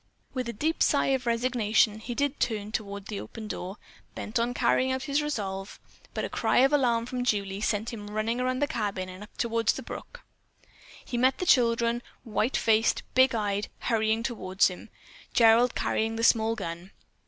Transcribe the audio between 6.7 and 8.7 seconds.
alarm from Julie sent him running around the